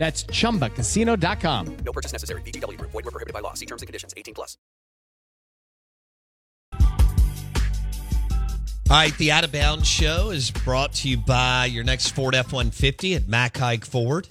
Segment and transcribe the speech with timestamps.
[0.00, 1.76] That's chumbacasino.com.
[1.84, 2.40] No purchase necessary.
[2.40, 2.90] VGW Group.
[2.90, 3.52] Void were prohibited by law.
[3.52, 4.14] See terms and conditions.
[4.16, 4.56] 18 plus.
[8.88, 12.34] All right, the Out of Bounds show is brought to you by your next Ford
[12.34, 14.26] F 150 at Mack Hike Ford,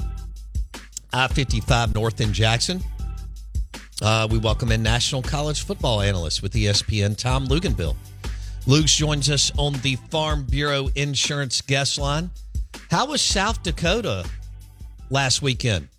[1.14, 2.82] I 55 North in Jackson.
[4.02, 7.96] Uh, we welcome in National College Football Analyst with ESPN, Tom Luginbill.
[8.68, 12.30] Lugs joins us on the Farm Bureau Insurance Guest Line.
[12.92, 14.26] How was South Dakota
[15.10, 15.90] last weekend?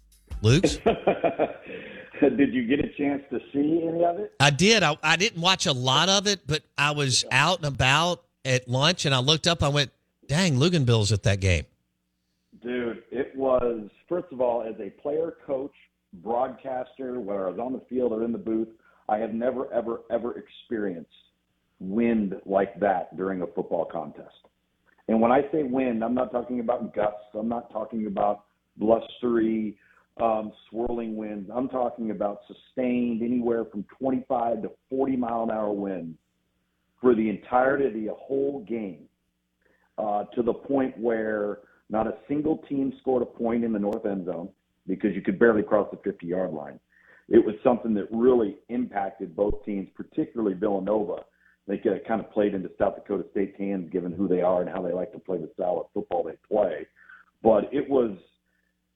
[0.42, 0.78] Lugs?
[2.20, 4.32] Did you get a chance to see any of it?
[4.38, 4.82] I did.
[4.82, 8.68] I, I didn't watch a lot of it, but I was out and about at
[8.68, 9.62] lunch and I looked up.
[9.62, 9.90] I went,
[10.26, 11.64] dang, Luginbill's at that game.
[12.62, 15.72] Dude, it was, first of all, as a player, coach,
[16.12, 18.68] broadcaster, whether I was on the field or in the booth,
[19.08, 21.10] I have never, ever, ever experienced
[21.78, 24.28] wind like that during a football contest.
[25.08, 27.34] And when I say wind, I'm not talking about gusts.
[27.34, 28.44] I'm not talking about
[28.80, 29.76] blustery,
[30.20, 31.48] um, swirling winds.
[31.54, 36.18] I'm talking about sustained anywhere from 25 to 40 mile an hour winds
[37.00, 39.04] for the entirety of the whole game,
[39.98, 44.04] uh, to the point where not a single team scored a point in the north
[44.04, 44.48] end zone
[44.86, 46.78] because you could barely cross the 50 yard line.
[47.28, 51.24] It was something that really impacted both teams, particularly Villanova.
[51.68, 54.82] They kind of played into South Dakota State's hands, given who they are and how
[54.82, 56.86] they like to play the style of football they play.
[57.42, 58.16] But it was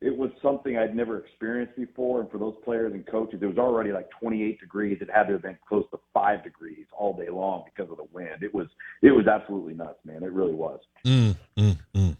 [0.04, 2.20] it was something I'd never experienced before.
[2.20, 4.98] And for those players and coaches, it was already like 28 degrees.
[5.00, 8.06] It had to have been close to five degrees all day long because of the
[8.12, 8.42] wind.
[8.42, 8.66] It was
[9.00, 10.22] it was absolutely nuts, man.
[10.22, 10.78] It really was.
[11.06, 12.16] Mm, mm, mm.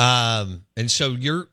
[0.00, 1.48] Um, and so you're,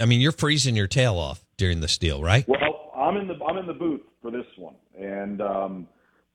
[0.00, 2.48] I mean, you're freezing your tail off during this deal, right?
[2.48, 2.58] Well,
[2.96, 5.88] I'm in the I'm in the booth for this one, and um,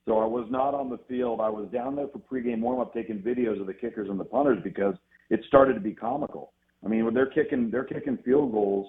[0.06, 1.41] so I was not on the field.
[1.41, 4.25] I was down there for pregame warm up, taking videos of the kickers and the
[4.25, 4.94] punters because
[5.31, 6.53] it started to be comical
[6.84, 8.88] I mean, when they're kicking, they're kicking field goals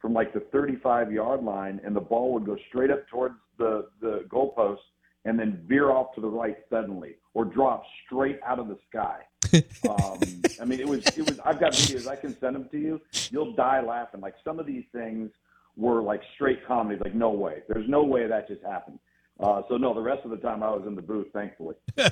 [0.00, 3.86] from like the 35 yard line, and the ball would go straight up towards the
[4.00, 4.78] the goalpost
[5.24, 9.20] and then veer off to the right suddenly, or drop straight out of the sky.
[9.88, 10.18] um,
[10.60, 11.40] I mean, it was it was.
[11.44, 12.06] I've got videos.
[12.06, 13.00] I can send them to you.
[13.30, 14.20] You'll die laughing.
[14.20, 15.30] Like some of these things
[15.76, 17.00] were like straight comedy.
[17.02, 17.62] Like no way.
[17.68, 18.98] There's no way that just happened.
[19.40, 21.76] Uh, so no, the rest of the time I was in the booth, thankfully.
[21.98, 22.10] uh,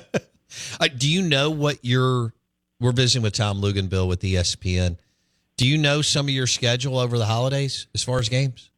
[0.97, 2.33] do you know what your
[2.83, 4.97] we're visiting with Tom Luginbill with ESPN.
[5.55, 8.71] Do you know some of your schedule over the holidays as far as games?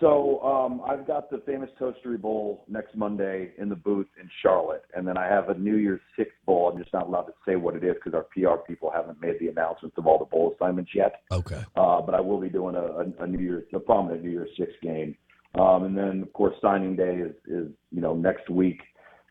[0.00, 4.82] So um, I've got the famous Toastery Bowl next Monday in the booth in Charlotte,
[4.96, 6.68] and then I have a New Year's Six Bowl.
[6.72, 9.38] I'm just not allowed to say what it is because our PR people haven't made
[9.38, 11.22] the announcements of all the bowl assignments yet.
[11.30, 11.62] Okay.
[11.76, 14.50] Uh, but I will be doing a, a, a New Year's, a prominent New Year's
[14.58, 15.14] Six game,
[15.54, 18.80] um, and then of course signing day is, is you know next week,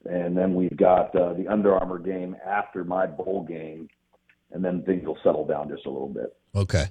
[0.05, 3.87] and then we've got uh, the Under Armour game after my bowl game
[4.51, 6.35] and then things will settle down just a little bit.
[6.55, 6.85] Okay.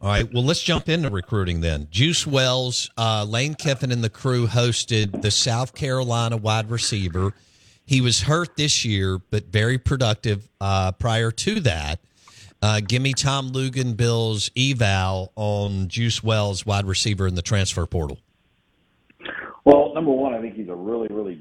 [0.00, 0.30] All right.
[0.32, 1.88] Well, let's jump into recruiting then.
[1.90, 7.32] Juice Wells, uh, Lane Kiffin, and the crew hosted the South Carolina wide receiver.
[7.86, 12.00] He was hurt this year, but very productive uh, prior to that.
[12.60, 18.18] Uh, give me Tom Luginbill's eval on Juice Wells, wide receiver in the transfer portal.
[19.64, 21.40] Well, number one, I think he's a really, really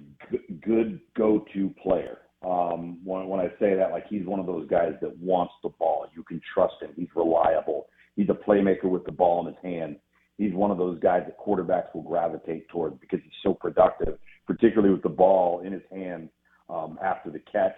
[0.62, 2.20] good go-to player.
[2.46, 5.70] Um, when, when I say that, like he's one of those guys that wants the
[5.70, 6.08] ball.
[6.16, 6.90] You can trust him.
[6.96, 7.88] He's reliable.
[8.16, 9.98] He's a playmaker with the ball in his hand.
[10.38, 14.94] he's one of those guys that quarterbacks will gravitate towards because he's so productive, particularly
[14.94, 16.30] with the ball in his hand
[16.70, 17.78] um, after the catch.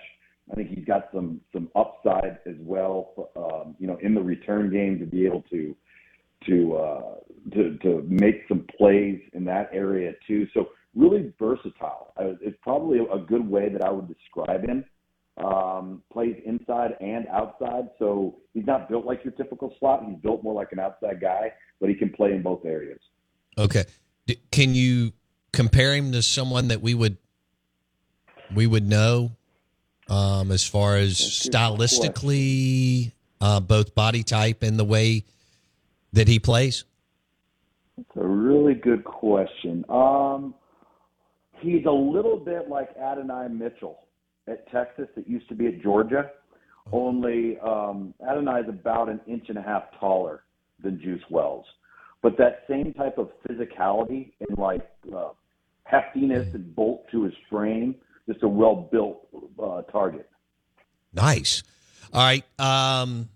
[0.52, 4.72] I think he's got some some upside as well, um, you know, in the return
[4.72, 5.76] game to be able to
[6.48, 7.14] to uh,
[7.54, 10.48] to to make some plays in that area too.
[10.54, 12.05] So really versatile.
[12.20, 14.86] It's probably a good way that I would describe him.
[15.38, 20.06] Um, plays inside and outside, so he's not built like your typical slot.
[20.08, 21.52] He's built more like an outside guy,
[21.82, 23.00] but he can play in both areas.
[23.58, 23.84] Okay,
[24.52, 25.12] can you
[25.52, 27.18] compare him to someone that we would
[28.54, 29.32] we would know
[30.08, 33.12] um, as far as stylistically,
[33.42, 35.26] uh, both body type and the way
[36.14, 36.86] that he plays?
[37.98, 39.86] It's a really good question.
[39.90, 40.54] Um,
[41.60, 44.00] he's a little bit like Adonai Mitchell
[44.48, 46.32] at Texas that used to be at Georgia.
[46.92, 50.44] Only um, Adonai is about an inch and a half taller
[50.84, 51.66] than Juice Wells,
[52.22, 55.30] but that same type of physicality and like uh,
[55.92, 57.96] heftiness and bolt to his frame,
[58.30, 59.28] just a well built
[59.62, 60.30] uh, target.
[61.14, 61.64] Nice.
[62.14, 62.44] All right.
[62.60, 63.30] Um,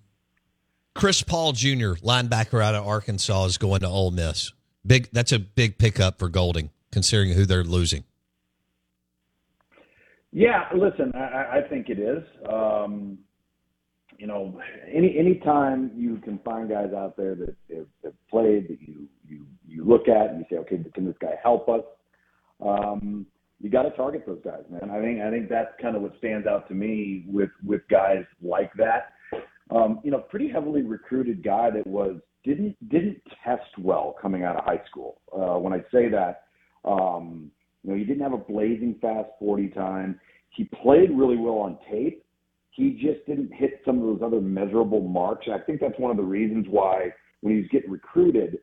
[0.94, 4.51] Chris Paul Jr., linebacker out of Arkansas, is going to Ole Miss.
[4.86, 5.10] Big.
[5.12, 8.04] That's a big pickup for Golding, considering who they're losing.
[10.31, 12.23] Yeah, listen, I, I think it is.
[12.51, 13.17] Um,
[14.17, 14.59] you know,
[14.91, 19.07] any any time you can find guys out there that have, have played that you
[19.27, 21.83] you you look at and you say, okay, can this guy help us?
[22.63, 23.25] Um,
[23.61, 24.89] you got to target those guys, man.
[24.89, 28.25] I think I think that's kind of what stands out to me with with guys
[28.41, 29.13] like that.
[29.71, 34.57] Um, you know, pretty heavily recruited guy that was didn't didn't test well coming out
[34.57, 35.21] of high school.
[35.33, 36.43] Uh, when I say that,
[36.85, 37.51] um,
[37.83, 40.19] you know, he didn't have a blazing fast 40 time.
[40.49, 42.25] He played really well on tape.
[42.71, 45.47] He just didn't hit some of those other measurable marks.
[45.51, 48.59] I think that's one of the reasons why when he was getting recruited,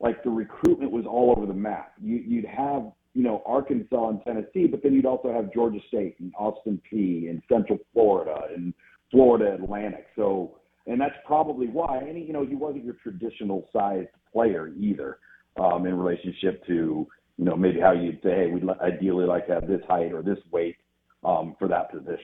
[0.00, 1.92] like the recruitment was all over the map.
[2.00, 6.16] You, you'd have, you know, Arkansas and Tennessee, but then you'd also have Georgia State
[6.20, 8.74] and Austin Peay and Central Florida and
[9.10, 10.06] Florida Atlantic.
[10.16, 11.98] So, and that's probably why.
[11.98, 15.18] And you know, he wasn't your traditional sized player either,
[15.58, 17.06] um, in relationship to
[17.38, 20.22] you know, maybe how you'd say, hey, we'd ideally like to have this height or
[20.22, 20.76] this weight
[21.24, 22.18] um, for that position.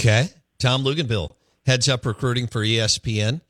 [0.00, 0.28] Okay.
[0.58, 1.30] Tom Luginbill
[1.66, 3.40] heads up recruiting for ESPN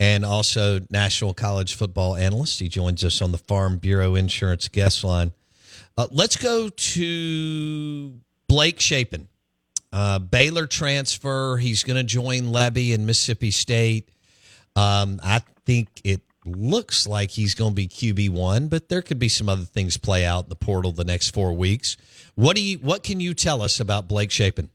[0.00, 2.58] and also national college football analyst.
[2.58, 5.32] He joins us on the Farm Bureau Insurance guest line.
[5.96, 9.28] Uh, let's go to Blake Shapen.
[9.92, 11.58] Uh, Baylor transfer.
[11.58, 14.08] He's going to join Lebby in Mississippi State.
[14.74, 19.18] Um, I think it looks like he's going to be QB one, but there could
[19.18, 21.96] be some other things play out in the portal the next four weeks.
[22.34, 22.78] What do you?
[22.78, 24.70] What can you tell us about Blake Shapen?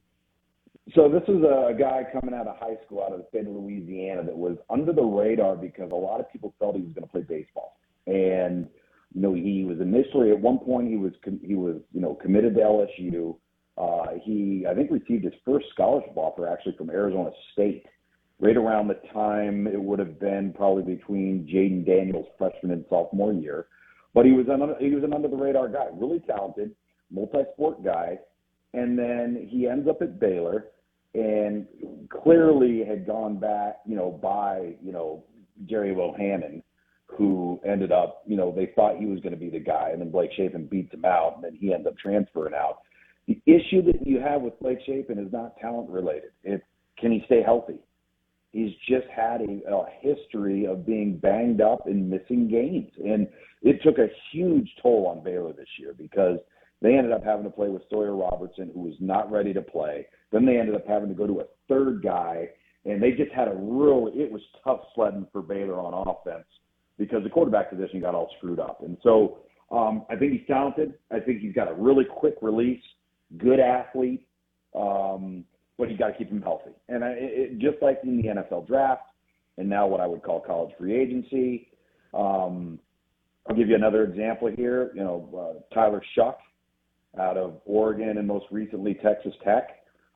[0.96, 3.54] So this is a guy coming out of high school out of the state of
[3.54, 7.04] Louisiana that was under the radar because a lot of people felt he was going
[7.04, 8.68] to play baseball, and
[9.14, 11.12] you know he was initially at one point he was
[11.44, 13.36] he was you know committed to LSU.
[13.78, 17.86] Uh, he I think received his first scholarship offer actually from Arizona State
[18.40, 23.34] right around the time it would have been probably between Jayden Daniels' freshman and sophomore
[23.34, 23.68] year.
[24.14, 26.72] But he was an he was an under the radar guy, really talented,
[27.12, 28.20] multi-sport guy,
[28.74, 30.68] and then he ends up at Baylor
[31.14, 31.68] and
[32.10, 35.24] clearly had gone back, you know, by you know
[35.66, 36.64] Gerry Bohanon,
[37.08, 40.02] who ended up, you know, they thought he was going to be the guy, and
[40.02, 42.80] then Blake Shapen beats him out, and then he ends up transferring out.
[43.28, 46.32] The issue that you have with Blake Shapen is not talent related.
[46.44, 46.64] It's
[46.98, 47.80] can he stay healthy?
[48.58, 52.92] He's just had a, a history of being banged up and missing games.
[53.06, 53.28] And
[53.62, 56.40] it took a huge toll on Baylor this year because
[56.82, 60.08] they ended up having to play with Sawyer Robertson, who was not ready to play.
[60.32, 62.50] Then they ended up having to go to a third guy,
[62.86, 64.12] and they just had a real.
[64.14, 66.48] It was tough sledding for Baylor on offense
[66.98, 68.82] because the quarterback position got all screwed up.
[68.84, 69.40] And so
[69.72, 70.96] um, I think he's talented.
[71.12, 72.82] I think he's got a really quick release,
[73.38, 74.28] good athlete.
[74.76, 75.46] Um,
[75.78, 76.72] but you got to keep him healthy.
[76.90, 79.04] And I, it, just like in the NFL draft,
[79.58, 81.70] and now what I would call college free agency.
[82.14, 82.80] Um,
[83.50, 84.92] I'll give you another example here.
[84.94, 86.36] You know, uh, Tyler Shough
[87.20, 89.70] out of Oregon and most recently Texas Tech.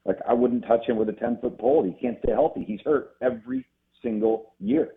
[0.06, 1.84] Like I wouldn't touch him with a ten foot pole.
[1.84, 2.64] He can't stay healthy.
[2.64, 3.66] He's hurt every
[4.02, 4.94] single year,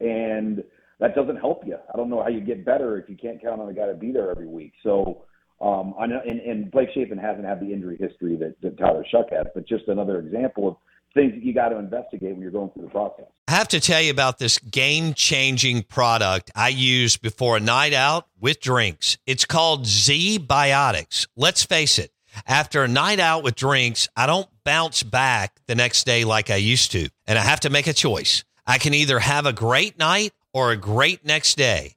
[0.00, 0.62] and
[1.00, 1.76] that doesn't help you.
[1.92, 3.94] I don't know how you get better if you can't count on a guy to
[3.94, 4.72] be there every week.
[4.82, 5.24] So
[5.60, 9.04] um, I know, and, and Blake Shapen hasn't had the injury history that, that Tyler
[9.12, 10.76] Shough has, but just another example of
[11.14, 13.24] things that you got to investigate when you're going through the process.
[13.48, 17.92] I have to tell you about this game changing product I use before a night
[17.92, 19.18] out with drinks.
[19.26, 21.26] It's called ZBiotics.
[21.34, 22.12] Let's face it,
[22.46, 26.56] after a night out with drinks, I don't bounce back the next day like I
[26.56, 28.44] used to, and I have to make a choice.
[28.66, 31.96] I can either have a great night or a great next day.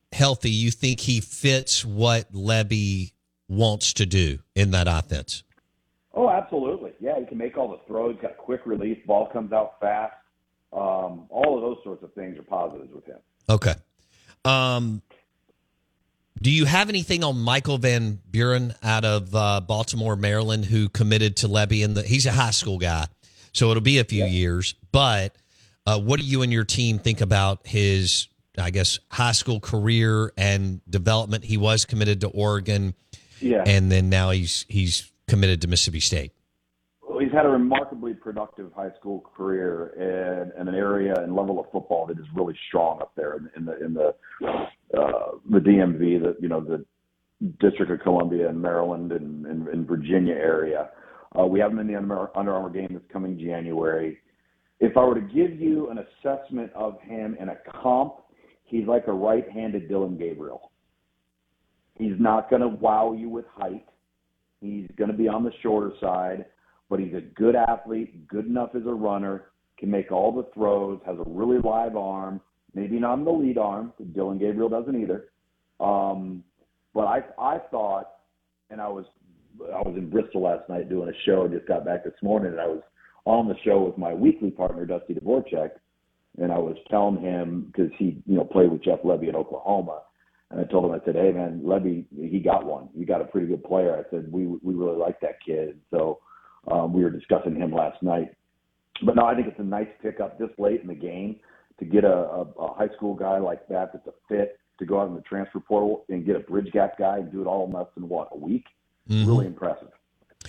[0.11, 3.13] healthy, you think he fits what Lebby
[3.47, 5.43] wants to do in that offense?
[6.13, 6.91] Oh, absolutely.
[6.99, 8.17] Yeah, he can make all the throws.
[8.21, 8.99] Got quick release.
[9.05, 10.13] Ball comes out fast.
[10.73, 13.17] Um, all of those sorts of things are positives with him.
[13.49, 13.73] Okay.
[14.45, 15.01] Um,
[16.41, 21.35] do you have anything on Michael Van Buren out of uh, Baltimore, Maryland, who committed
[21.37, 21.47] to?
[21.69, 23.07] In the he's a high school guy,
[23.53, 24.29] so it'll be a few yeah.
[24.29, 24.73] years.
[24.91, 25.35] But
[25.85, 28.27] uh, what do you and your team think about his,
[28.57, 31.45] I guess, high school career and development?
[31.45, 32.93] He was committed to Oregon,
[33.39, 36.31] yeah, and then now he's he's committed to Mississippi State.
[37.07, 41.59] Well, he's had a remarkably productive high school career in, in an area and level
[41.59, 44.15] of football that is really strong up there in, in the in the
[44.97, 46.85] uh, the DMV, the you know the
[47.59, 50.89] District of Columbia and Maryland and, and, and Virginia area.
[51.37, 54.19] Uh, we have him in the Under, Under Armour game that's coming January.
[54.79, 58.15] If I were to give you an assessment of him in a comp,
[58.71, 60.71] he's like a right-handed Dillon Gabriel.
[61.97, 63.85] He's not going to wow you with height.
[64.59, 66.45] He's going to be on the shorter side,
[66.89, 70.99] but he's a good athlete, good enough as a runner, can make all the throws,
[71.05, 72.41] has a really live arm,
[72.73, 73.93] Maybe not the lead arm.
[74.13, 75.25] Dillon Gabriel doesn't either.
[75.79, 76.43] Um,
[76.93, 78.11] but I I thought,
[78.69, 79.05] and I was
[79.61, 81.45] I was in Bristol last night doing a show.
[81.45, 82.81] I just got back this morning, and I was
[83.25, 85.71] on the show with my weekly partner Dusty Dvoracek,
[86.37, 90.01] and I was telling him because he you know played with Jeff Lebby at Oklahoma,
[90.49, 92.89] and I told him I said, hey man, Lebby, he got one.
[92.95, 93.95] You got a pretty good player.
[93.95, 95.79] I said we we really like that kid.
[95.89, 96.19] So
[96.69, 98.35] um, we were discussing him last night.
[99.03, 101.39] But no, I think it's a nice pickup this late in the game
[101.79, 104.99] to get a, a, a high school guy like that that's a fit to go
[104.99, 107.65] out in the transfer portal and get a bridge gap guy and do it all
[107.65, 108.65] in less than what a week.
[109.09, 109.27] Mm-hmm.
[109.27, 109.89] Really impressive.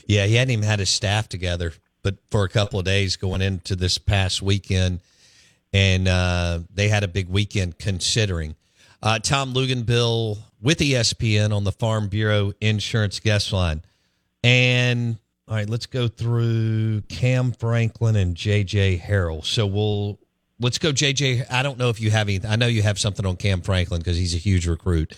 [0.07, 1.73] Yeah, he hadn't even had his staff together,
[2.03, 5.01] but for a couple of days going into this past weekend,
[5.73, 8.55] and uh, they had a big weekend considering.
[9.03, 13.83] Uh, Tom Luginbill with ESPN on the Farm Bureau Insurance Guest Line,
[14.45, 19.45] and all right, let's go through Cam Franklin and JJ Harrell.
[19.45, 20.19] So we'll
[20.61, 21.51] let's go, JJ.
[21.51, 22.41] I don't know if you have any.
[22.47, 25.15] I know you have something on Cam Franklin because he's a huge recruit.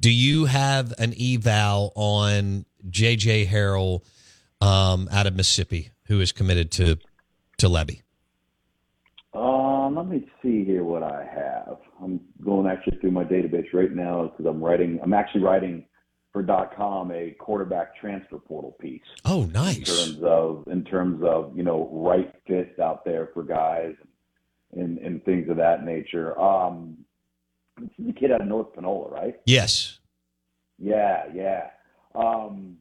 [0.00, 4.02] Do you have an eval on JJ Harrell
[4.60, 6.96] um, out of Mississippi who is committed to
[7.58, 8.02] to Lebby?
[9.96, 11.78] Let me see here what I have.
[12.02, 15.00] I'm going actually through my database right now because I'm writing.
[15.02, 15.86] I'm actually writing
[16.34, 16.44] for
[16.76, 19.00] .com a quarterback transfer portal piece.
[19.24, 19.78] Oh, nice.
[19.78, 23.94] In terms of in terms of you know right fits out there for guys
[24.74, 26.38] and, and things of that nature.
[26.38, 26.98] Um,
[27.80, 29.40] this is a kid out of North Panola, right?
[29.46, 29.98] Yes.
[30.78, 31.68] Yeah, yeah.
[32.14, 32.76] Um,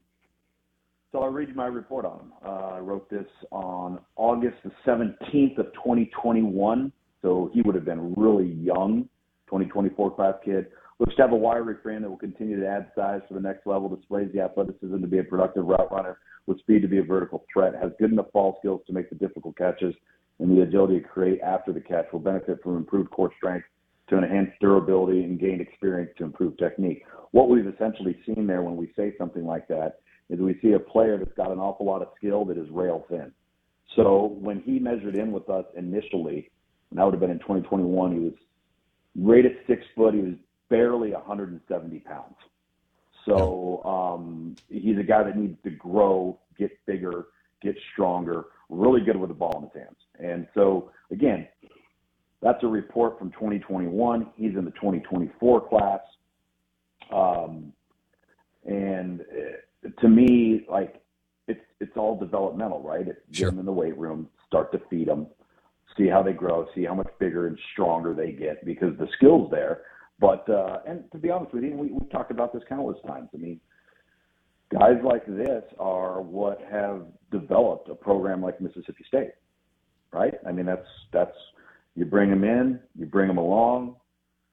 [1.13, 2.33] so I read you my report on him.
[2.45, 6.91] Uh, I wrote this on August the 17th of 2021.
[7.25, 9.09] So he would have been really young,
[9.47, 10.67] 2024 class kid.
[10.99, 13.65] looks to have a wiry frame that will continue to add size for the next
[13.65, 17.03] level, displays the athleticism to be a productive route runner with speed to be a
[17.03, 19.95] vertical threat, has good enough ball skills to make the difficult catches,
[20.37, 23.65] and the agility to create after the catch will benefit from improved core strength
[24.07, 27.03] to enhance durability and gain experience to improve technique.
[27.31, 30.79] What we've essentially seen there when we say something like that is we see a
[30.79, 33.31] player that's got an awful lot of skill that is rail thin.
[33.95, 36.51] So when he measured in with us initially,
[36.95, 38.33] and that would have been in 2021, he was
[39.17, 40.13] rated six foot.
[40.13, 40.35] He was
[40.69, 42.35] barely 170 pounds.
[43.25, 47.25] So um, he's a guy that needs to grow, get bigger,
[47.61, 49.97] get stronger, really good with the ball in his hands.
[50.19, 51.49] And so again,
[52.41, 54.27] that's a report from 2021.
[54.37, 55.99] He's in the 2024 class.
[57.13, 57.73] Um,
[58.63, 61.01] and uh, to me, like
[61.49, 63.05] it's it's all developmental, right?
[63.05, 63.49] It's Sure.
[63.49, 65.27] get them in the weight room, start to feed them,
[65.97, 69.49] see how they grow, see how much bigger and stronger they get because the skills
[69.51, 69.81] there.
[70.19, 73.29] But uh, and to be honest with you, we, we've talked about this countless times.
[73.33, 73.59] I mean,
[74.71, 79.31] guys like this are what have developed a program like Mississippi State,
[80.11, 80.33] right?
[80.47, 81.35] I mean, that's that's
[81.95, 83.95] you bring them in, you bring them along.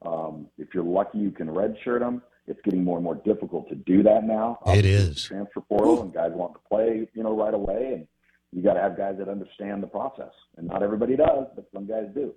[0.04, 2.22] Um, if you're lucky, you can redshirt them.
[2.48, 4.58] It's getting more and more difficult to do that now.
[4.66, 5.22] It Obviously, is.
[5.22, 8.06] Transfer portal and guys want to play, you know, right away, and
[8.52, 10.32] you got to have guys that understand the process.
[10.56, 12.34] And not everybody does, but some guys do.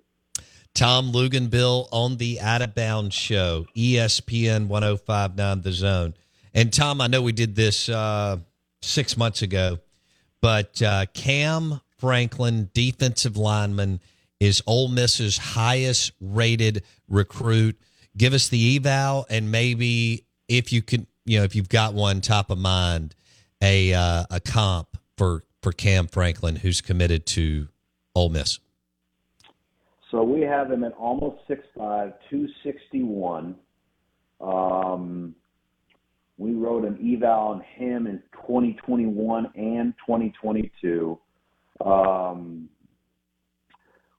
[0.74, 6.14] Tom Luginbill on the Out of Bounds Show, ESPN 1059 The Zone.
[6.52, 8.38] And Tom, I know we did this uh,
[8.82, 9.78] six months ago,
[10.40, 14.00] but uh, Cam Franklin, defensive lineman,
[14.38, 17.78] is Ole Miss's highest rated recruit.
[18.16, 22.20] Give us the eval, and maybe if you can, you know, if you've got one
[22.20, 23.14] top of mind,
[23.62, 27.66] a uh, a comp for for Cam Franklin, who's committed to
[28.14, 28.60] Ole Miss.
[30.12, 33.56] So we have him at almost 6'5", 261.
[34.40, 35.34] Um,
[36.38, 41.18] we wrote an eval on him in 2021 and 2022.
[41.84, 42.68] Um,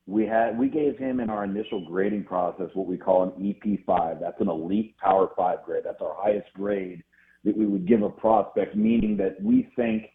[0.06, 4.20] we had we gave him in our initial grading process what we call an EP5.
[4.20, 5.84] That's an elite Power Five grade.
[5.86, 7.06] That's our highest grade
[7.46, 10.08] that we would give a prospect, meaning that we think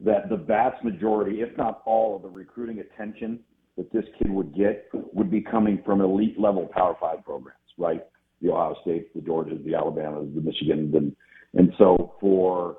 [0.00, 3.40] that the vast majority, if not all, of the recruiting attention
[3.76, 8.04] that this kid would get would be coming from elite level Power Five programs, right?
[8.42, 11.14] The Ohio States, the Georgias, the Alabamas, the Michigans, and
[11.54, 12.78] and so for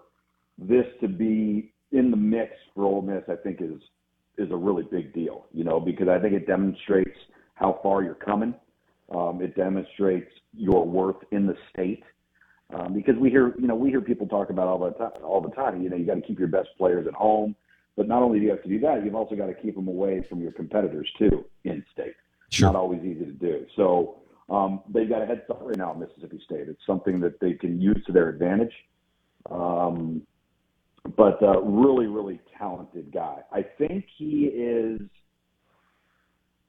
[0.58, 3.82] this to be in the mix for Ole Miss, I think is
[4.38, 7.18] is a really big deal, you know, because I think it demonstrates
[7.56, 8.54] how far you're coming.
[9.14, 12.04] Um, it demonstrates your worth in the state.
[12.74, 15.40] Um, because we hear, you know, we hear people talk about all the time, all
[15.40, 15.82] the time.
[15.82, 17.56] You know, you got to keep your best players at home,
[17.96, 19.88] but not only do you have to do that, you've also got to keep them
[19.88, 22.16] away from your competitors too in state.
[22.50, 22.68] Sure.
[22.68, 23.66] Not always easy to do.
[23.76, 26.68] So um, they've got a head start right now at Mississippi State.
[26.68, 28.74] It's something that they can use to their advantage.
[29.50, 30.24] Um,
[31.16, 33.38] but uh, really, really talented guy.
[33.52, 35.02] I think he is.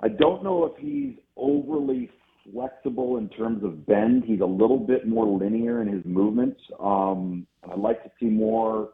[0.01, 2.11] I don't know if he's overly
[2.53, 4.25] flexible in terms of bend.
[4.25, 6.61] He's a little bit more linear in his movements.
[6.81, 8.91] Um, I'd like to see more,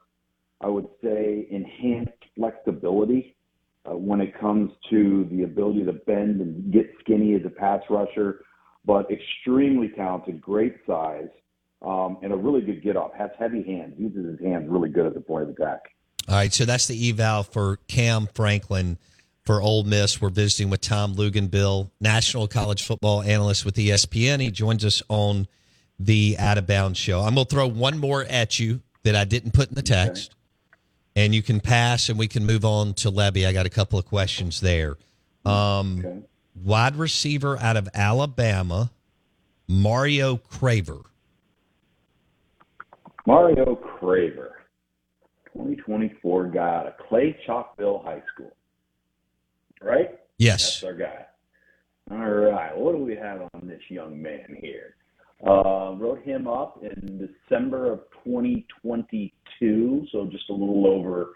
[0.61, 3.37] I would say, enhanced flexibility
[3.89, 7.83] uh, when it comes to the ability to bend and get skinny as a pass
[7.91, 8.41] rusher,
[8.85, 11.29] but extremely talented, great size,
[11.83, 13.13] um, and a really good get off.
[13.15, 15.81] Has heavy hands, uses his hands really good at the point of attack.
[16.29, 18.99] All right, so that's the eval for Cam Franklin
[19.45, 20.21] for Ole Miss.
[20.21, 24.41] We're visiting with Tom Luginbill, national college football analyst with ESPN.
[24.41, 25.47] He joins us on
[25.99, 27.21] the Out of Bounds show.
[27.21, 30.35] I'm going to throw one more at you that I didn't put in the text,
[31.15, 33.47] and you can pass, and we can move on to Lebby.
[33.47, 34.97] I got a couple of questions there.
[35.45, 36.19] Um, Okay.
[36.65, 38.93] Wide receiver out of Alabama,
[39.67, 41.03] Mario Craver.
[43.27, 44.53] Mario Craver,
[45.53, 48.55] 2024 guy out of Clay Chalkville High School.
[49.85, 50.19] Right?
[50.39, 50.81] Yes.
[50.81, 51.27] That's our guy.
[52.11, 52.77] All right.
[52.77, 54.97] What do we have on this young man here?
[55.47, 61.35] Uh, wrote him up in December of 2022, so just a little over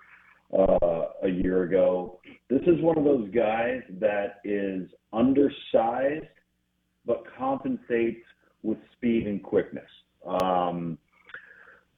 [0.57, 2.19] uh, a year ago.
[2.49, 6.27] This is one of those guys that is undersized
[7.05, 8.25] but compensates
[8.63, 9.89] with speed and quickness.
[10.27, 10.99] Um,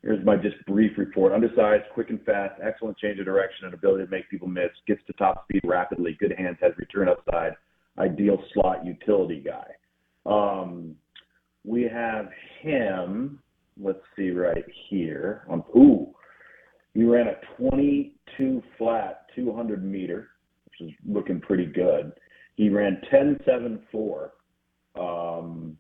[0.02, 1.32] Here's my just brief report.
[1.32, 5.02] Undersized, quick and fast, excellent change of direction and ability to make people miss, gets
[5.06, 7.52] to top speed rapidly, good hands, has return upside,
[7.98, 9.66] ideal slot utility guy.
[10.24, 10.94] Um,
[11.64, 12.30] we have
[12.62, 13.40] him,
[13.78, 15.42] let's see right here.
[15.50, 16.14] Um, ooh,
[16.94, 20.30] he ran a 22 flat 200 meter,
[20.64, 22.12] which is looking pretty good.
[22.56, 24.30] He ran 10.74.
[24.98, 25.76] Um,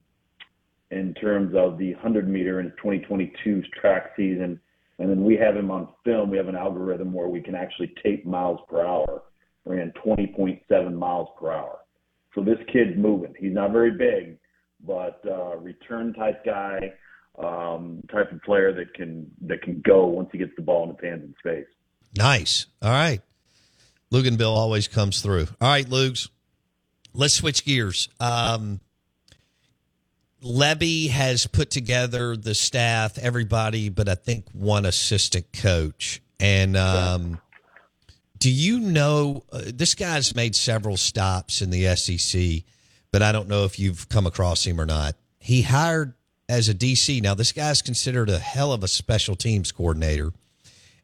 [0.90, 4.60] in terms of the 100 meter in 2022 track season.
[4.98, 6.30] And then we have him on film.
[6.30, 9.22] We have an algorithm where we can actually tape miles per hour.
[9.64, 11.78] Ran 20.7 miles per hour.
[12.34, 13.34] So this kid's moving.
[13.38, 14.38] He's not very big,
[14.84, 16.92] but uh, return type guy,
[17.38, 20.90] um, type of player that can that can go once he gets the ball in
[20.90, 21.66] his hands and space.
[22.16, 22.66] Nice.
[22.82, 23.20] All right.
[24.12, 25.46] Luginbill always comes through.
[25.60, 26.28] All right, Lugs.
[27.12, 28.08] Let's switch gears.
[28.18, 28.80] Um,
[30.42, 36.22] Lebby has put together the staff, everybody, but I think one assistant coach.
[36.38, 37.40] And um,
[38.38, 42.64] do you know uh, this guy's made several stops in the SEC,
[43.12, 45.14] but I don't know if you've come across him or not.
[45.38, 46.14] He hired
[46.48, 47.22] as a DC.
[47.22, 50.32] Now, this guy's considered a hell of a special teams coordinator,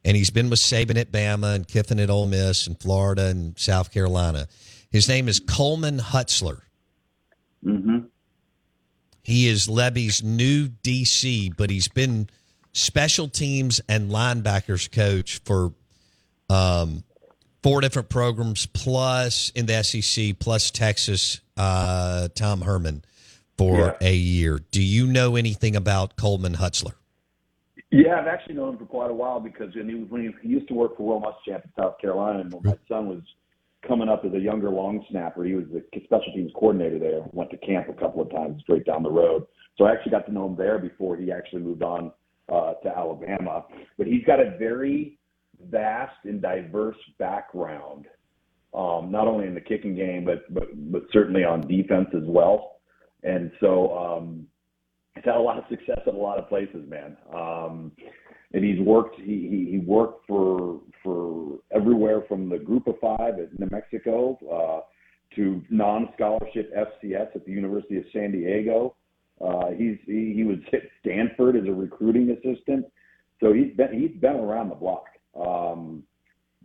[0.05, 3.59] and he's been with Saban at Bama and Kiffin at Ole Miss and Florida and
[3.59, 4.49] South Carolina.
[4.91, 6.63] His name is Coleman Hutzler.
[7.65, 7.99] Mm-hmm.
[9.27, 12.29] He is Lebby's new DC, but he's been
[12.73, 15.73] special teams and linebackers coach for
[16.49, 17.03] um,
[17.61, 23.03] four different programs, plus in the SEC, plus Texas, uh, Tom Herman
[23.59, 23.97] for Yeah.
[24.01, 24.61] a year.
[24.71, 26.93] Do you know anything about Coleman Hutzler?
[27.91, 30.49] Yeah, I've actually known him for quite a while because when he, when he, he
[30.51, 33.23] used to work for Will Muschamp in South Carolina, and when my son was
[33.87, 37.23] coming up as a younger long snapper, he was the special teams coordinator there.
[37.33, 39.47] Went to camp a couple of times straight down the road,
[39.77, 42.13] so I actually got to know him there before he actually moved on
[42.53, 43.65] uh, to Alabama.
[43.99, 45.19] But he's got a very
[45.71, 48.07] vast and diverse background,
[48.75, 52.77] um, not only in the kicking game, but but but certainly on defense as well.
[53.23, 54.47] And so um,
[55.23, 57.17] he's had a lot of success at a lot of places, man.
[57.35, 57.93] Um,
[58.53, 59.19] and he's worked.
[59.21, 65.35] He, he worked for for everywhere from the Group of Five at New Mexico uh,
[65.35, 68.95] to non-scholarship FCS at the University of San Diego.
[69.41, 72.87] Uh, he's he, he was at Stanford as a recruiting assistant,
[73.41, 75.07] so he's been he's been around the block.
[75.39, 76.05] Um,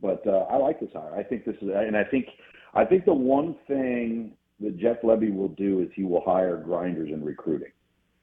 [0.02, 1.16] but uh, I like this hire.
[1.16, 2.28] I think this is, and I think
[2.74, 7.10] I think the one thing that Jeff Lebby will do is he will hire grinders
[7.12, 7.72] in recruiting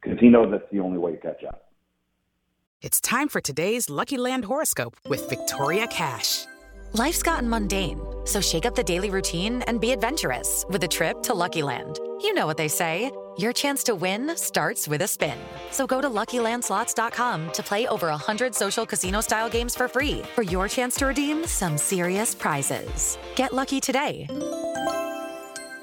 [0.02, 1.64] because he knows that's the only way to catch up.
[2.80, 6.46] It's time for today's Lucky Land horoscope with Victoria Cash.
[6.92, 11.22] Life's gotten mundane, so shake up the daily routine and be adventurous with a trip
[11.24, 11.98] to Lucky Land.
[12.22, 15.38] You know what they say your chance to win starts with a spin.
[15.70, 20.42] So go to luckylandslots.com to play over 100 social casino style games for free for
[20.42, 23.16] your chance to redeem some serious prizes.
[23.36, 24.26] Get lucky today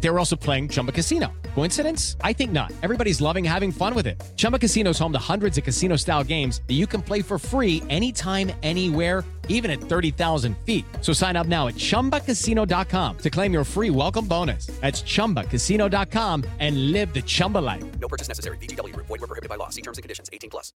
[0.00, 1.32] They were also playing Chumba Casino.
[1.54, 2.16] Coincidence?
[2.20, 2.72] I think not.
[2.82, 4.22] Everybody's loving having fun with it.
[4.36, 7.38] Chumba Casino is home to hundreds of casino style games that you can play for
[7.38, 10.84] free anytime, anywhere, even at 30,000 feet.
[11.00, 14.66] So sign up now at chumbacasino.com to claim your free welcome bonus.
[14.80, 17.84] That's chumbacasino.com and live the Chumba life.
[17.98, 18.56] No purchase necessary.
[18.58, 19.06] VGW Group.
[19.06, 19.70] Void were prohibited by law.
[19.70, 20.30] See terms and conditions.
[20.32, 20.72] 18 plus.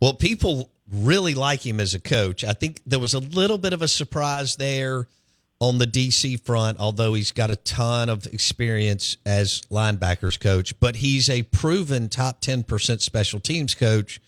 [0.00, 2.44] Well, people really like him as a coach.
[2.44, 5.06] I think there was a little bit of a surprise there
[5.60, 10.96] on the DC front, although he's got a ton of experience as linebackers coach, but
[10.96, 14.20] he's a proven top 10% special teams coach.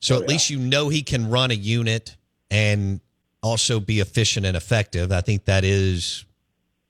[0.00, 2.16] So at least you know he can run a unit
[2.50, 3.00] and
[3.42, 5.12] also be efficient and effective.
[5.12, 6.24] I think that is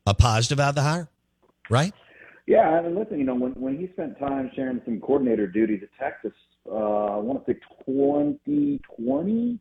[0.06, 1.08] a positive out of the hire,
[1.70, 1.92] right?
[2.46, 5.88] Yeah, and listen, you know, when when he spent time sharing some coordinator duties at
[5.98, 6.32] Texas,
[6.70, 9.58] uh, I want to say 2020,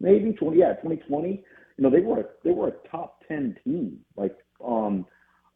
[0.00, 1.44] maybe 20, yeah, 2020.
[1.76, 5.04] You know, they were a, they were a top 10 team, like on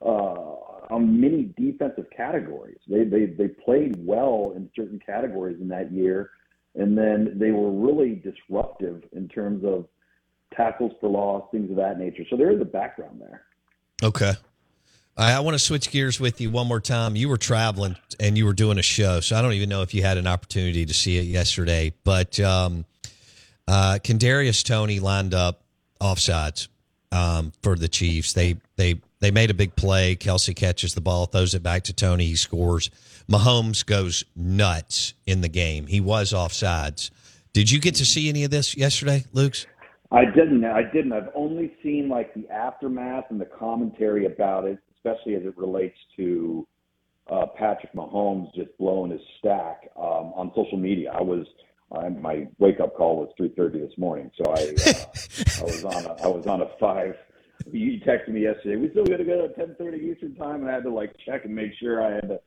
[0.02, 0.54] uh,
[0.90, 2.78] on many defensive categories.
[2.88, 6.30] They they they played well in certain categories in that year,
[6.74, 9.86] and then they were really disruptive in terms of
[10.54, 12.24] tackles for loss, things of that nature.
[12.28, 13.42] So there is a background there.
[14.02, 14.32] Okay.
[15.16, 17.14] I, I want to switch gears with you one more time.
[17.14, 19.94] You were traveling and you were doing a show, so I don't even know if
[19.94, 21.92] you had an opportunity to see it yesterday.
[22.04, 22.84] But um,
[23.68, 25.62] uh, Kadarius Toney lined up
[26.00, 26.68] offsides
[27.12, 28.32] um, for the Chiefs.
[28.32, 30.16] They they They made a big play.
[30.16, 32.26] Kelce catches the ball, throws it back to Toney.
[32.26, 32.90] He scores.
[33.30, 35.86] Mahomes goes nuts in the game.
[35.86, 37.10] He was offsides.
[37.52, 39.66] Did you get to see any of this yesterday, Lugs?
[40.12, 40.64] I didn't.
[40.64, 41.12] I didn't.
[41.12, 45.96] I've only seen like the aftermath and the commentary about it, especially as it relates
[46.16, 46.66] to
[47.30, 51.12] uh, Patrick Mahomes just blowing his stack um, on social media.
[51.16, 51.46] I was
[51.92, 55.84] I, my wake up call was three thirty this morning, so I uh, I was
[55.84, 57.14] on a, I was on a five.
[57.70, 58.76] You texted me yesterday.
[58.76, 61.12] We still got to go to ten thirty Eastern time, and I had to like
[61.26, 62.40] check and make sure I had to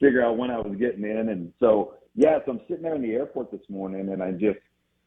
[0.00, 1.28] figure out when I was getting in.
[1.28, 4.58] And so yeah, so I'm sitting there in the airport this morning, and I'm just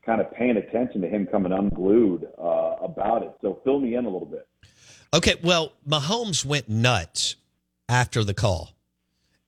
[0.05, 3.33] kind of paying attention to him coming unglued uh, about it.
[3.41, 4.47] So fill me in a little bit.
[5.13, 7.35] Okay, well, Mahomes went nuts
[7.89, 8.71] after the call.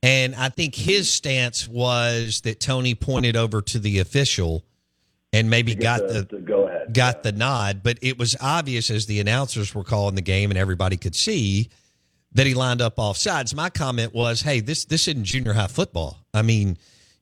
[0.04, 4.62] And I think his stance was that Toney pointed over to the official
[5.32, 6.92] and maybe got the, the, go ahead.
[6.92, 10.58] got the nod, but it was obvious as the announcers were calling the game and
[10.58, 11.70] everybody could see
[12.32, 13.54] that he lined up off sides.
[13.54, 16.18] My comment was, "Hey, this this isn't junior high football.
[16.34, 16.76] I mean,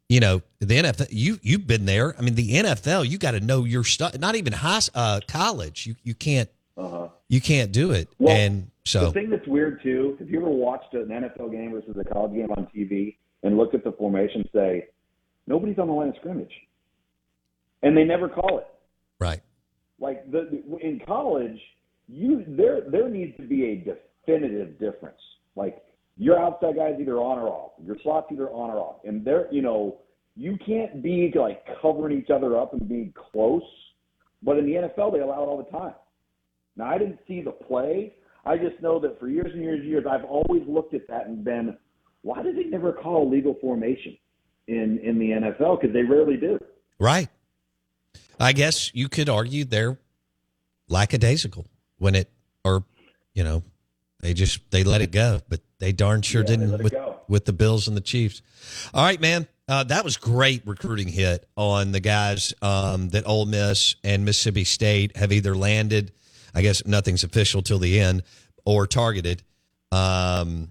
[0.09, 1.07] you know, the NFL.
[1.11, 2.17] You you've been there.
[2.19, 3.09] I mean, the NFL.
[3.09, 4.19] You got to know your stuff.
[4.19, 5.87] Not even high uh, college.
[5.87, 7.09] You you can't Uh-huh.
[7.29, 8.09] you can't do it.
[8.19, 11.73] Well, and so the thing that's weird too, if you ever watched an NFL game
[11.73, 14.89] versus a college game on TV and looked at the formation, say
[15.47, 16.53] nobody's on the line of scrimmage,
[17.83, 18.67] and they never call it.
[19.19, 19.41] right.
[20.01, 21.59] Like the, in college,
[22.09, 23.77] you there there needs to be a
[24.27, 25.21] definitive difference.
[25.55, 25.83] Like
[26.17, 29.47] your outside guys either on or off, your slots either on or off, and there
[29.53, 29.99] you know
[30.37, 33.63] you can't be like covering each other up and being close.
[34.43, 35.95] But in the NFL, they allow it all the time.
[36.77, 38.15] Now I didn't see the play.
[38.45, 41.27] I just know that for years and years and years, I've always looked at that
[41.27, 41.77] and been,
[42.23, 44.17] why did they never call legal formation
[44.67, 45.81] in in the NFL?
[45.81, 46.59] Because they rarely do.
[46.99, 47.29] Right.
[48.41, 49.99] I guess you could argue they're
[50.89, 51.67] lackadaisical
[51.99, 52.31] when it,
[52.65, 52.85] or,
[53.35, 53.63] you know,
[54.21, 56.95] they just, they let it go, but they darn sure Yeah, didn't with,
[57.29, 58.43] with the Bills and the Chiefs.
[58.93, 59.47] All right, man.
[59.69, 64.65] Uh, that was great recruiting hit on the guys um, that Ole Miss and Mississippi
[64.65, 66.13] State have either landed.
[66.55, 68.23] I guess nothing's official till the end
[68.65, 69.43] or targeted.
[69.91, 70.71] Um,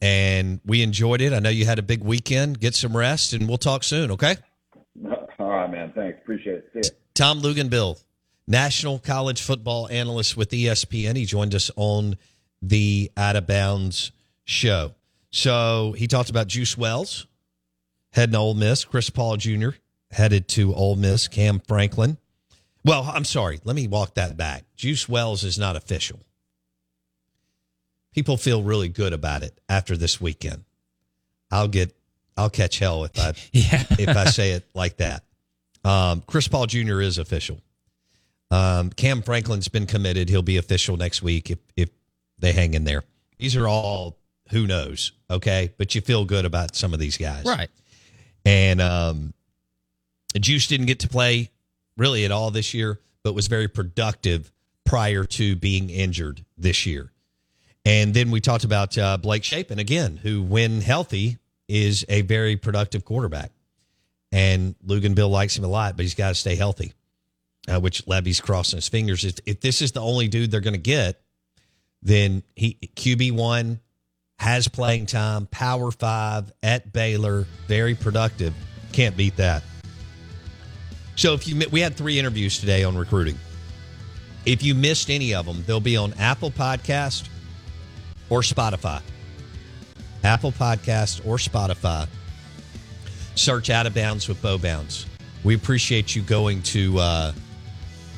[0.00, 1.32] and we enjoyed it.
[1.32, 2.60] I know you had a big weekend.
[2.60, 4.10] Get some rest, and we'll talk soon.
[4.12, 4.36] Okay.
[5.38, 5.92] All right, man.
[5.94, 6.18] Thanks.
[6.22, 6.84] Appreciate it.
[6.84, 6.90] See.
[7.14, 8.02] Tom Luginbill,
[8.46, 11.16] national college football analyst with ESPN.
[11.16, 12.16] He joined us on
[12.60, 14.12] the Out of Bounds
[14.44, 14.94] show.
[15.30, 17.26] So he talked about Juice Wells
[18.12, 18.84] heading to Ole Miss.
[18.84, 19.70] Chris Paul Jr.
[20.10, 21.28] headed to Ole Miss.
[21.28, 22.18] Cam Franklin.
[22.86, 23.58] Well, I'm sorry.
[23.64, 24.62] Let me walk that back.
[24.76, 26.20] Juice Wells is not official.
[28.14, 30.62] People feel really good about it after this weekend.
[31.50, 31.94] I'll get,
[32.36, 33.82] I'll catch hell if I, yeah.
[33.90, 35.24] if I say it like that.
[35.84, 37.00] Um, Chris Paul Jr.
[37.00, 37.60] is official.
[38.52, 40.28] Um, Cam Franklin's been committed.
[40.28, 41.90] He'll be official next week if if
[42.38, 43.02] they hang in there.
[43.38, 44.16] These are all
[44.50, 45.72] who knows, okay?
[45.76, 47.68] But you feel good about some of these guys, Right.
[48.44, 49.34] And um,
[50.38, 51.50] Juice didn't get to play
[51.96, 54.52] really at all this year, but was very productive
[54.84, 57.12] prior to being injured this year.
[57.84, 62.56] And then we talked about uh, Blake Shapen again, who, when healthy, is a very
[62.56, 63.52] productive quarterback.
[64.32, 66.92] And Luginbill likes him a lot, but he's got to stay healthy,
[67.68, 69.24] uh, which Lebby's crossing his fingers.
[69.24, 71.20] If, if this is the only dude they're going to get,
[72.02, 73.80] then he QB one
[74.38, 78.54] has playing time, power five at Baylor, very productive.
[78.92, 79.62] Can't beat that.
[81.16, 83.38] So if you we had three interviews today on recruiting.
[84.44, 87.28] If you missed any of them, they'll be on Apple Podcast
[88.30, 89.02] or Spotify.
[90.22, 92.06] Apple Podcast or Spotify.
[93.34, 95.06] Search Out of Bounds with Bo Bounds.
[95.42, 97.32] We appreciate you going to uh,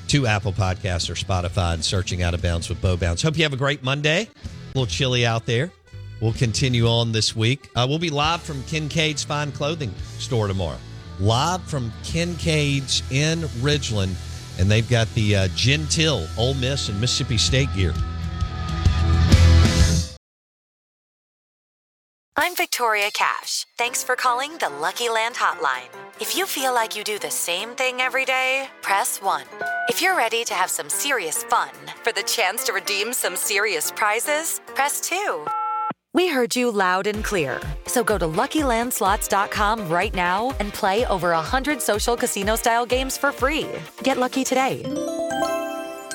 [0.08, 3.22] to Apple Podcasts or Spotify and searching Out of Bounds with Bo Bounds.
[3.22, 4.22] Hope you have a great Monday.
[4.22, 5.72] A little chilly out there.
[6.20, 7.68] We'll continue on this week.
[7.76, 10.78] Uh, we'll be live from Kincaid's Fine Clothing Store tomorrow.
[11.20, 14.14] Live from Kincaid's in Ridgeland.
[14.60, 17.92] And they've got the uh, Gentile, Ole Miss, and Mississippi State gear.
[22.36, 23.66] I'm Victoria Cash.
[23.76, 25.88] Thanks for calling the Lucky Land Hotline.
[26.20, 29.42] If you feel like you do the same thing every day, press 1.
[29.88, 31.70] If you're ready to have some serious fun
[32.04, 35.46] for the chance to redeem some serious prizes, press 2.
[36.14, 37.60] We heard you loud and clear.
[37.86, 43.66] So go to LuckyLandSlots.com right now and play over 100 social casino-style games for free.
[44.02, 44.82] Get lucky today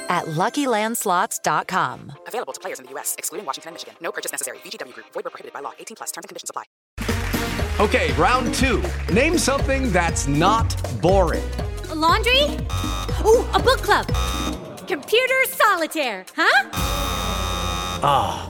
[0.10, 2.12] at LuckyLandSlots.com.
[2.28, 3.96] Available to players in the U.S., excluding Washington and Michigan.
[4.02, 4.58] No purchase necessary.
[4.60, 5.08] VGW Group.
[5.14, 5.72] Void where prohibited by law.
[5.80, 6.12] 18 plus.
[6.12, 6.64] Terms and conditions apply.
[7.80, 8.84] Okay, round two.
[9.12, 11.44] Name something that's not boring.
[11.90, 12.44] A laundry?
[13.26, 14.06] Ooh, a book club.
[14.88, 16.70] Computer solitaire, huh?
[18.06, 18.50] Ah,